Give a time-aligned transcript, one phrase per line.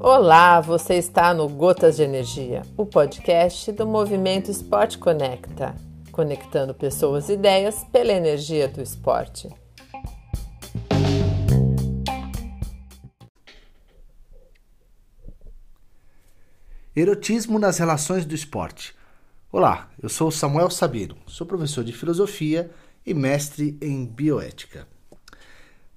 [0.00, 5.74] Olá, você está no Gotas de Energia, o podcast do Movimento Esporte Conecta,
[6.12, 9.48] conectando pessoas e ideias pela energia do esporte.
[16.94, 18.94] Erotismo nas relações do esporte.
[19.52, 22.70] Olá, eu sou Samuel Sabino, sou professor de filosofia
[23.04, 24.86] e mestre em bioética.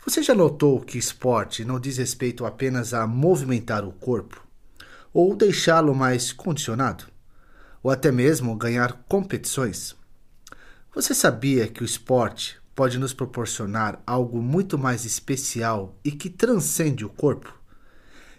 [0.06, 4.42] Você já notou que esporte não diz respeito apenas a movimentar o corpo
[5.14, 7.06] ou deixá-lo mais condicionado,
[7.84, 9.96] ou até mesmo ganhar competições?
[10.96, 17.04] Você sabia que o esporte pode nos proporcionar algo muito mais especial e que transcende
[17.04, 17.54] o corpo?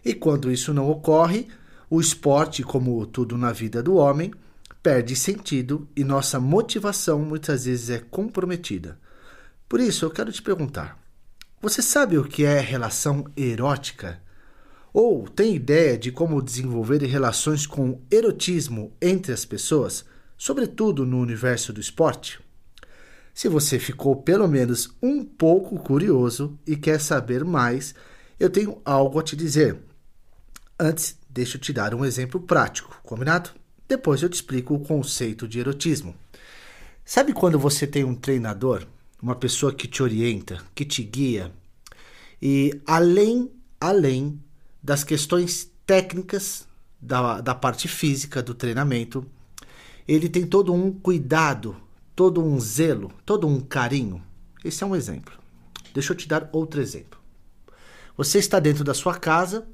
[0.02, 1.46] E quando isso não ocorre,
[1.90, 4.32] o esporte, como tudo na vida do homem,
[4.82, 8.98] perde sentido e nossa motivação muitas vezes é comprometida.
[9.68, 10.99] Por isso, eu quero te perguntar:
[11.62, 14.18] você sabe o que é relação erótica?
[14.94, 20.06] Ou tem ideia de como desenvolver relações com erotismo entre as pessoas,
[20.38, 22.40] sobretudo no universo do esporte?
[23.34, 27.94] Se você ficou pelo menos um pouco curioso e quer saber mais,
[28.38, 29.78] eu tenho algo a te dizer.
[30.78, 33.50] Antes, deixa eu te dar um exemplo prático, combinado?
[33.86, 36.14] Depois eu te explico o conceito de erotismo.
[37.04, 38.86] Sabe quando você tem um treinador
[39.22, 41.52] uma pessoa que te orienta, que te guia.
[42.40, 44.40] E além, além
[44.82, 46.66] das questões técnicas
[47.00, 49.26] da, da parte física do treinamento,
[50.08, 51.76] ele tem todo um cuidado,
[52.16, 54.22] todo um zelo, todo um carinho.
[54.64, 55.34] Esse é um exemplo.
[55.92, 57.20] Deixa eu te dar outro exemplo.
[58.16, 59.66] Você está dentro da sua casa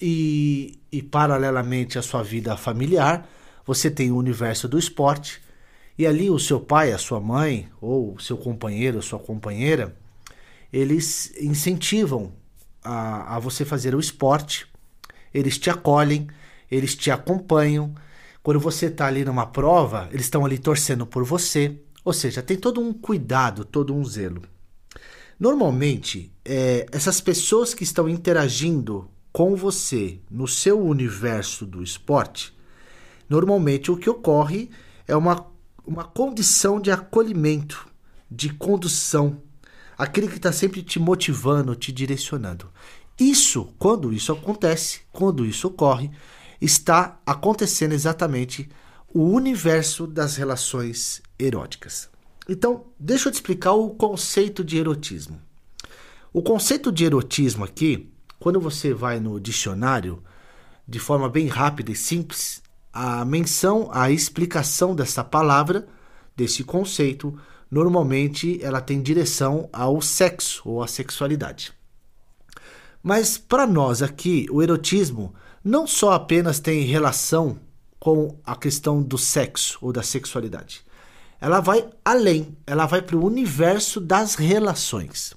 [0.00, 3.28] e, e paralelamente à sua vida familiar,
[3.66, 5.40] você tem o universo do esporte
[6.00, 9.94] e ali o seu pai, a sua mãe, ou seu companheiro, sua companheira,
[10.72, 12.32] eles incentivam
[12.82, 14.66] a, a você fazer o esporte,
[15.34, 16.26] eles te acolhem,
[16.70, 17.94] eles te acompanham.
[18.42, 21.78] Quando você está ali numa prova, eles estão ali torcendo por você.
[22.02, 24.40] Ou seja, tem todo um cuidado, todo um zelo.
[25.38, 32.56] Normalmente, é, essas pessoas que estão interagindo com você no seu universo do esporte,
[33.28, 34.70] normalmente o que ocorre
[35.06, 35.49] é uma
[35.90, 37.84] uma condição de acolhimento,
[38.30, 39.42] de condução,
[39.98, 42.70] aquele que está sempre te motivando, te direcionando.
[43.18, 46.08] Isso, quando isso acontece, quando isso ocorre,
[46.60, 48.68] está acontecendo exatamente
[49.12, 52.08] o universo das relações eróticas.
[52.48, 55.42] Então, deixa eu te explicar o conceito de erotismo.
[56.32, 58.08] O conceito de erotismo aqui,
[58.38, 60.22] quando você vai no dicionário,
[60.86, 62.62] de forma bem rápida e simples,
[62.92, 65.86] a menção, a explicação dessa palavra,
[66.36, 67.38] desse conceito,
[67.70, 71.72] normalmente ela tem direção ao sexo ou à sexualidade.
[73.02, 75.34] Mas para nós aqui, o erotismo
[75.64, 77.58] não só apenas tem relação
[77.98, 80.84] com a questão do sexo ou da sexualidade.
[81.40, 85.34] Ela vai além, ela vai para o universo das relações.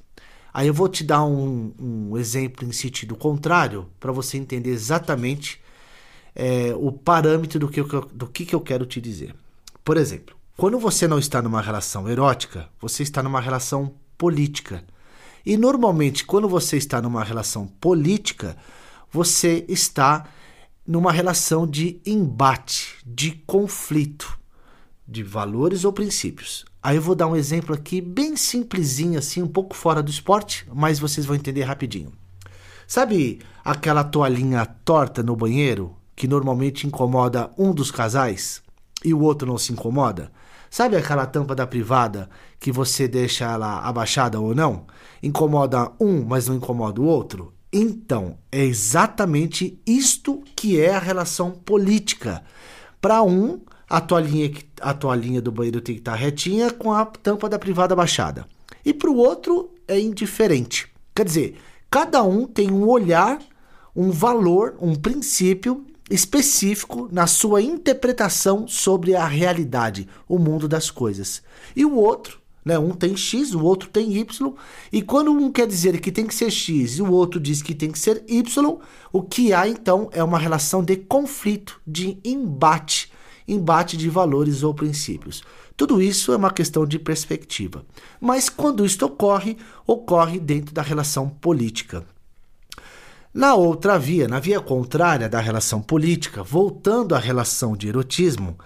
[0.54, 5.63] Aí eu vou te dar um, um exemplo em sentido contrário para você entender exatamente
[6.36, 9.36] é, o parâmetro do que, eu, do que, eu quero te dizer.
[9.84, 14.84] Por exemplo, quando você não está numa relação erótica, você está numa relação política.
[15.46, 18.56] E normalmente, quando você está numa relação política,
[19.12, 20.26] você está
[20.86, 24.40] numa relação de embate, de conflito,
[25.08, 26.66] de valores ou princípios.
[26.82, 30.66] Aí eu vou dar um exemplo aqui bem simplesinho, assim, um pouco fora do esporte,
[30.74, 32.12] mas vocês vão entender rapidinho.
[32.88, 38.64] Sabe aquela toalhinha torta no banheiro que normalmente incomoda um dos casais
[39.04, 40.32] e o outro não se incomoda?
[40.72, 42.30] Sabe aquela tampa da privada
[42.62, 44.86] que você deixa ela abaixada ou não?
[45.22, 47.54] Incomoda um, mas não incomoda o outro?
[47.74, 52.42] Então, é exatamente isto que é a relação política.
[53.02, 53.60] Para um,
[53.90, 57.94] a toalhinha, a toalhinha do banheiro tem que estar retinha com a tampa da privada
[57.94, 58.48] baixada.
[58.86, 60.88] E para o outro é indiferente.
[61.14, 61.58] Quer dizer,
[61.92, 63.40] cada um tem um olhar,
[63.94, 71.42] um valor, um princípio específico na sua interpretação sobre a realidade, o mundo das coisas.
[71.76, 74.54] E o outro, né, um tem X, o outro tem Y,
[74.92, 77.74] e quando um quer dizer que tem que ser X e o outro diz que
[77.74, 78.78] tem que ser Y,
[79.12, 83.12] o que há então é uma relação de conflito, de embate,
[83.48, 85.44] embate de valores ou princípios.
[85.76, 87.84] Tudo isso é uma questão de perspectiva.
[88.22, 89.58] Mas quando isto ocorre,
[89.88, 92.06] ocorre dentro da relação política.
[93.34, 98.58] Na outra via, na via contrária da relação política, voltando à relação de erotismo,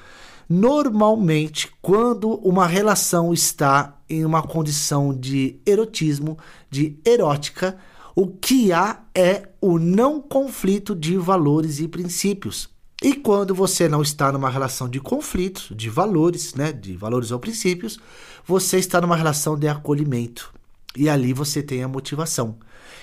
[0.49, 6.37] Normalmente, quando uma relação está em uma condição de erotismo,
[6.69, 7.77] de erótica,
[8.15, 12.69] o que há é o não conflito de valores e princípios.
[13.03, 17.39] E quando você não está numa relação de conflito, de valores, né, de valores ou
[17.39, 17.99] princípios,
[18.45, 20.53] você está numa relação de acolhimento.
[20.95, 22.57] E ali você tem a motivação.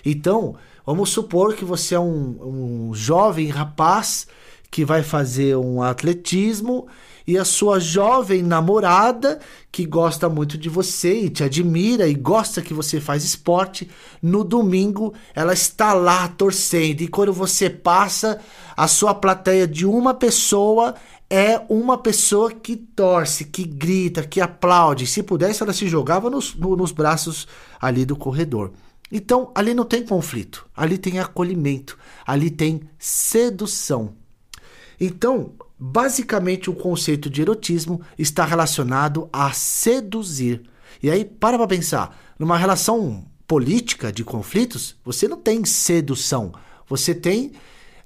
[0.05, 4.27] Então, vamos supor que você é um, um jovem rapaz
[4.71, 6.89] que vai fazer um atletismo
[7.27, 9.39] e a sua jovem namorada,
[9.73, 13.89] que gosta muito de você e te admira e gosta que você faz esporte,
[14.21, 18.41] no domingo ela está lá torcendo e quando você passa,
[18.77, 20.95] a sua plateia de uma pessoa
[21.29, 25.07] é uma pessoa que torce, que grita, que aplaude.
[25.07, 27.49] Se pudesse, ela se jogava nos, no, nos braços
[27.81, 28.73] ali do corredor.
[29.11, 34.15] Então, ali não tem conflito, ali tem acolhimento, ali tem sedução.
[35.01, 40.63] Então, basicamente, o conceito de erotismo está relacionado a seduzir.
[41.03, 46.53] E aí, para para pensar, numa relação política de conflitos, você não tem sedução,
[46.89, 47.53] você tem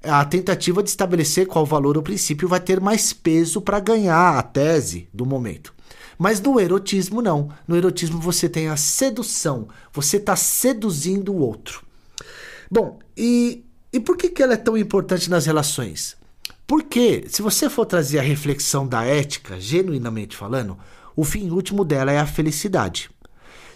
[0.02, 4.42] a tentativa de estabelecer qual valor ou princípio vai ter mais peso para ganhar a
[4.42, 5.74] tese do momento.
[6.18, 7.50] Mas no erotismo, não.
[7.66, 11.86] No erotismo, você tem a sedução, você está seduzindo o outro.
[12.70, 16.16] Bom, e, e por que, que ela é tão importante nas relações?
[16.66, 20.76] Porque, se você for trazer a reflexão da ética, genuinamente falando,
[21.16, 23.10] o fim último dela é a felicidade.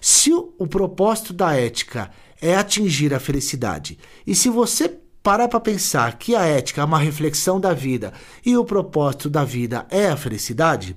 [0.00, 2.10] Se o, o propósito da ética
[2.40, 4.88] é atingir a felicidade, e se você
[5.22, 8.12] parar para pensar que a ética é uma reflexão da vida
[8.44, 10.96] e o propósito da vida é a felicidade,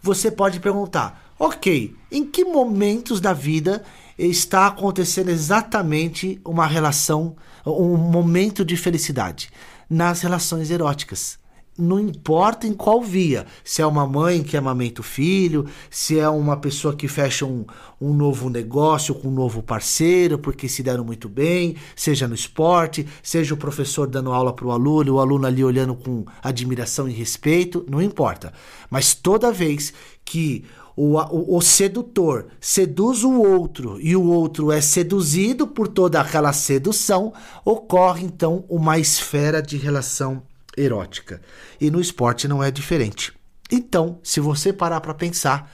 [0.00, 3.82] você pode perguntar: ok, em que momentos da vida
[4.18, 7.36] está acontecendo exatamente uma relação,
[7.66, 9.50] um momento de felicidade?
[9.88, 11.38] nas relações eróticas.
[11.76, 16.28] Não importa em qual via, se é uma mãe que amamenta o filho, se é
[16.28, 17.64] uma pessoa que fecha um,
[18.00, 23.04] um novo negócio com um novo parceiro porque se deram muito bem, seja no esporte,
[23.20, 27.12] seja o professor dando aula para o aluno, o aluno ali olhando com admiração e
[27.12, 28.52] respeito, não importa.
[28.88, 29.92] Mas toda vez
[30.24, 30.64] que
[30.96, 36.52] o, o, o, sedutor seduz o outro e o outro é seduzido por toda aquela
[36.52, 37.32] sedução,
[37.64, 40.40] ocorre então uma esfera de relação
[40.76, 41.40] erótica.
[41.80, 43.32] E no esporte não é diferente.
[43.70, 45.70] Então, se você parar para pensar,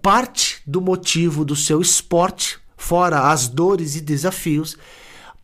[0.00, 4.76] parte do motivo do seu esporte, fora as dores e desafios,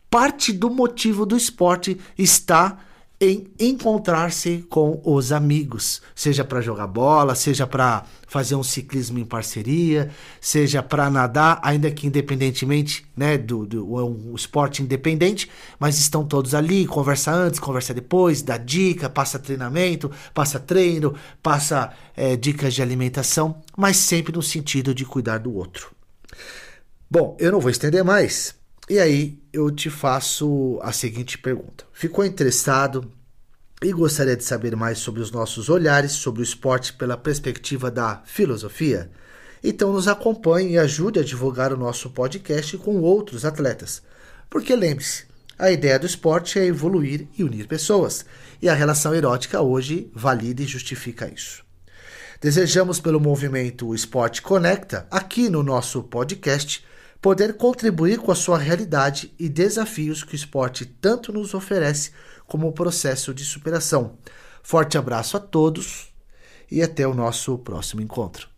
[0.09, 2.77] parte do motivo do esporte está
[3.19, 9.23] em encontrar-se com os amigos, seja para jogar bola, seja para fazer um ciclismo em
[9.23, 10.09] parceria,
[10.41, 15.49] seja para nadar, ainda que independentemente, né, do, do é um esporte independente,
[15.79, 21.93] mas estão todos ali, conversa antes, conversa depois, dá dica, passa treinamento, passa treino, passa
[22.17, 25.91] é, dicas de alimentação, mas sempre no sentido de cuidar do outro.
[27.09, 28.62] Bom, eu não vou estender mais.
[28.89, 33.09] E aí eu te faço a seguinte pergunta: ficou interessado
[33.81, 38.21] e gostaria de saber mais sobre os nossos olhares sobre o esporte pela perspectiva da
[38.25, 39.09] filosofia?
[39.63, 44.03] Então nos acompanhe e ajude a divulgar o nosso podcast com outros atletas.
[44.49, 45.23] Porque lembre-se,
[45.57, 48.25] a ideia do esporte é evoluir e unir pessoas,
[48.61, 51.63] e a relação erótica hoje valida e justifica isso.
[52.41, 56.83] Desejamos pelo movimento Esporte Conecta, aqui no nosso podcast,
[57.23, 62.11] poder contribuir com a sua realidade e desafios que o esporte tanto nos oferece
[62.45, 64.17] como o processo de superação.
[64.61, 66.13] Forte abraço a todos
[66.69, 68.52] e até o nosso próximo encontro.